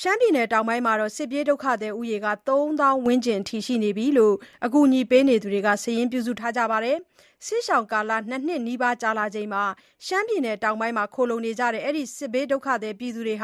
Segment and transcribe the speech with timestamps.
[0.00, 4.34] ရှမ်းပြည်နယ်တောင်ပိုင်းမှာ စစ်ပြေးဒုက္ခသည်ဦးရေ ၃ သောင်းဝန်းကျင်အထိ ရှိနေပြီလို့
[4.64, 6.96] အကူအညီပေးနေသူတွေက စာရင်းပြုစုထားပါတယ်။
[7.46, 8.16] စစ်ရှောင်ကာလ ၂
[8.46, 9.64] နှစ်နီးပါးကြာလာချိန်မှာ
[10.06, 13.34] ရှမ်းပြည်နယ်တောင်ပိုင်းမှာ ခိုလှုံနေကြတဲ့ အဲဒီစစ်ဘေးဒုက္ခသည်တွေ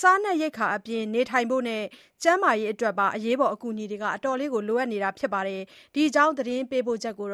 [0.00, 1.82] စားနပ်ရိက္ခာအပြင် နေထိုင်ဖို့နဲ့
[2.22, 3.18] ကျန်းမာရေးအတွက်ပါအ
[3.62, 5.40] ကူအညီတွေ အတော်လေး လိုအပ်နေတာပါ။
[5.94, 7.28] ဒီအကြောင်း သတင်းပေးပို့ချက်ကို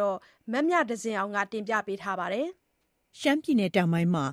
[0.52, 2.46] မမြသဇင်အောင်က တင်ပြထားပါတယ်။
[3.20, 4.24] ရှမ်းပြည်နယ်တောင်ပိုင်းမှာ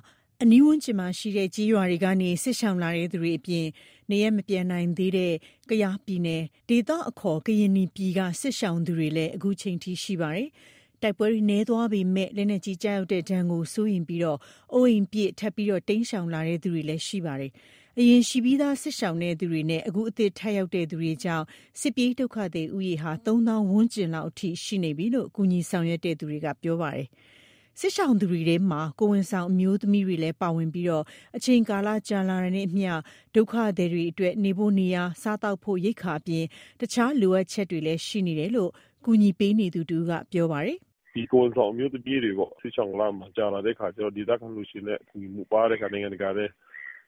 [0.42, 3.66] အနီးဝန်းကျင်ရှိကျေးရွာတွေကနေ စစ်ရှောင်လာသူတွေအပြင်
[4.10, 5.32] နေရပ်မပြန်နိုင်သေးတဲ့
[5.68, 10.48] ကယားပြည်နယ် ဒေသအခေါ် ကရင်နီပြည်က စစ်ရှောင်သူတွေလည်း အခုချိန်ထိ ရှိနေပါတယ်။
[11.02, 17.52] တိုက်ပွဲတွေ နည်းသွားပေမဲ့ လက်နက်ကြီးကျရောက်တဲ့ဒဏ်ကို စိုးရိမ်ပြီး အိုးအိမ်ပစ် ထပ်မံတိမ်းရှောင်လာသူတွေလည်း ရှိပါတယ်။
[17.98, 21.44] အရင်ရှိပြီးသား စစ်ရှောင်သူတွေနဲ့ အခုအသစ်ထပ်ရောက်သူတွေကြောင့်
[21.80, 27.08] စစ်ပြေးဒုက္ခသည်ဦးရေဟာ၃သောင်းဝန်းကျင်လောက်အထိ ရှိနေပြီလို့ ကူညီဆောင်ရွက်သူတွေက ပြောပါတယ်။
[27.80, 30.88] စစ်ရှောင်သူတွေထဲမှာ ကိုယ်ဝန်ဆောင်အမျိုးသမီးတွေလည်း ပါဝင်ပြီး
[31.36, 32.92] အချိန်ကာလကြာလာတာနဲ့အမျှ
[33.34, 36.44] ဒုက္ခသည်တွေအတွက် နေဖို့နေရာ၊စားသောက်ဖို့ ရိက္ခာအပြင်
[36.80, 38.70] တခြားလိုအပ်ချက်တွေလည်း ရှိနေတယ်လို့
[39.04, 40.78] ကူညီပေးနေသူတဦးက ပြောပါတယ်။
[41.14, 43.02] “ဒီကိုယ်ဝန်ဆောင်အမျိုးသမီးတွေပေါ့ စစ်ရှောင်လ
[43.36, 46.50] ကြာလာတဲ့အခါကျတော့ ဒေသခံအလှူရှင်ရဲ့အကူအညီမှု ပါးတဲ့အခါ နိုင်ငံတကာလည်း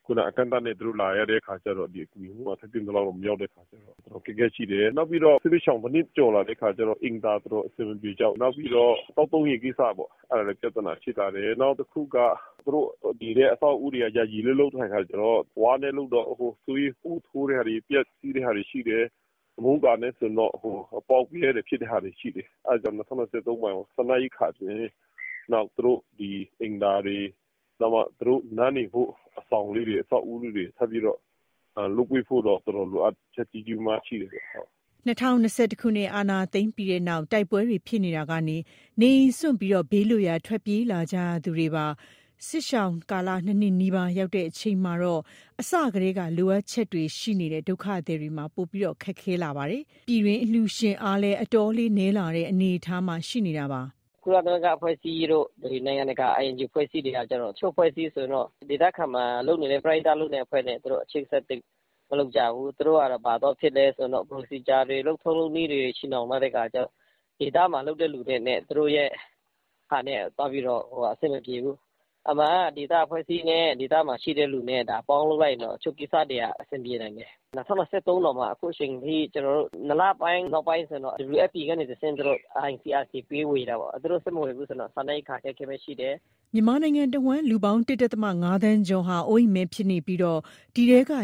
[0.06, 12.16] ခုနအကန့်အသတ်နဲ့သူတို့လာရတဲ့အခါကျတော့ဒီအကူအညီမှုကထိုက်သင့်သလောက်မရောက်တဲ့အခါကျတော့အခက်အခဲရှိတယ်။နောက်ပြီးတော့စစ်ဘေးရှောင်တနှစ်ကျော်လာတဲ့အခါကျတော့အိမ်သာတော်တော်အဆင်မပြေကြဘူး။နောက်ပြီးတော့သောက်သုံးရေကိစ္စပေါ့အဲ့ဒါလည်းပြဿနာဖြစ်လာတယ်။နောက်တစ်ခုက
[12.64, 12.88] သူတို့
[13.20, 16.26] နေတဲ့အဆောက်အဦးတွေကယာယီလည်းလုပ်ထားတဲ့အခါကျတော့ဝါးနဲ့လုပ်တော့
[16.66, 19.04] သွေးထိုးတဲ့ဟာတွေပျက်စီးတဲ့ဟာတွေရှိတယ်။
[19.64, 20.52] မိုးကာနဲ့ဆိုရင်တော့
[20.98, 24.76] အပေါက်အပြဲတွေဖြစ်တဲ့ဟာတွေရှိတယ်။အဲ့ဒါကြောင့်၂၀၂၃မှာစားနပ်ရိက္ခာအပြင်
[25.52, 27.18] နောက်သူတို့ဒီအိမ်သာတွေ
[27.80, 31.18] နောက်မှသူတို့နားနေဖို့အ ဆောင်လေးတွေအဆောက်အဦးလေးတွေထပ်ပြီးတော့
[31.96, 34.68] လုပ်ပေးဖို့တော့တော်တော်လိုအပ်ချက်ကြီးကြီးမားမားရှိတယ်ဗျဟုတ်။”
[35.06, 38.56] ၂၀၂၁ခုနှစ်အာဏာသိမ်းပြီးနောက်တိုက်ပွဲတွေဖြစ်နေတာကနေ
[39.00, 41.86] နေအိမ်စွန့်ပြီးဘေးလွတ်ရာထွက်ပြေးလာကြရသူတွေပါ
[42.46, 45.22] စစ်ရှောင်ကာလ၂နှစ်နီးပါးရောက်ချိန်မှာတော့
[45.60, 53.82] အစကတည်းကလိုအပ်ချက်တွေရှိနေတဲ့ဒုက္ခသည်တွေမှာပိုမိုခက်ခဲလာပါတယ်။ပြည်တွင်းအလှူရှင်အားလည်းအတော်လေးနည်းလာတဲ့အနေအထားမှာရှိနေတာပါ။
[54.26, 55.46] “ကုလသမဂ္ဂအဖွဲ့အစည်းတို့
[55.86, 61.62] နိုင်ငံတကာ INGO အဖွဲ့အစည်းတွေကကျတော့ တချို့အဖွဲ့အစည်းဆိုရင်တော့ ဒေသခံမှာလုပ်နေတဲ့ ပရဟိတလုပ်နေတဲ့အဖွဲ့နဲ့ သူတို့အချိတ်အဆက် သိပ်
[62.10, 66.90] မလုပ်ကြဘူး။သူတို့ကတော့ ဘာသွားဖြစ်လဲဆိုတော့ Procedure တွေ လုပ်ထုံးလုပ်နည်းတွေ ချည်နှောင်ထားတဲ့အခါကျတော့
[67.38, 69.10] ဒေသမှာလုပ်တဲ့လူတွေနဲ့ သူတို့ရဲ့
[69.90, 71.76] ဟာနဲ့သွားပြီးတော့ အဆင်မပြေဘူး။
[72.30, 84.22] အမှန်က ဒေသအဖွဲ့အစည်းနဲ့ ဒေသမှာရှိတဲ့လူနဲ့ဒါပေါင်းလုပ်လိုက်ရင်တော့ တချို့ကိစ္စတွေက အဆင်ပြေနိုင်တယ်။၂၀၂၃ တောင်မှ အခုချိန်ထိ ကျနော်တို့ ၂ လပိုင်းနောက်ပိုင်းဆိုရင်တော့ WFP ကနေတဆင့် သူတို့ ICRC ပေးဝေတာပေါ့။သူတို့
[84.24, 86.14] ဆက်မဝေဘူးဆိုရင်တော့ စားနပ်ရိက္ခာအခက်အခဲပဲရှိတယ်။”
[86.56, 90.20] မြန်မာနိုင်ငံတဝန်း လူပေါင်း ၁.၅ သန်းကျော်ဟာ အိုးအိမ်မဲ့ဖြစ်နေပြီး
[90.74, 91.20] ဒီထဲက ၁.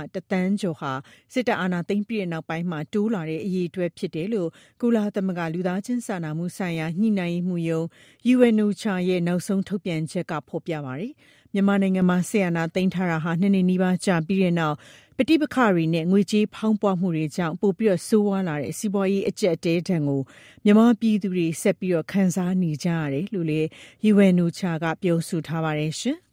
[0.00, 0.92] ၁ သန်းကျော်ဟာ
[1.32, 4.48] စစ်တပ်အာဏာသိမ်းပြီးနောက်ပိုင်း တိုးလာတဲ့ အရေအတွက်ဖြစ်တယ်လို့
[4.80, 7.86] ကုလသမဂ္ဂ လူသားချင်းစာနာမှုဆိုင်ရာ ညှိနှိုင်းရေးမှူးရုံး
[8.34, 11.12] UNOCHA ရဲ့ နောက်ဆုံးထုတ်ပြန်ချက်က ဖော်ပြပါတယ်။
[11.54, 14.76] မြန်မာနိုင်ငံမှာ စစ်အာဏာသိမ်းထားတာ၂နှစ်နီးပါး ကြာပြီးနောက်
[15.16, 20.20] ပဋိပက္ခတွေနဲ့ ငွေကြေးဖောင်းပွမှုတွေကြောင့် ပိုမိုဆိုးရွားလာတဲ့ စီးပွားရေး အကျပ်အတည်းဒဏ်ကို
[20.64, 23.66] မြန်မာပြည်သူတွေ ဆက်လက် ခံစားနေကြရတယ်လို့လည်း
[24.10, 26.18] UNOCHA က ပြောဆိုထားပါတယ်ရှင်။